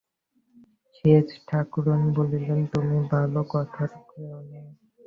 [0.95, 4.67] সেজ ঠাকরুন বলিলেন-তুমি ভালো কথাব কেউ নও!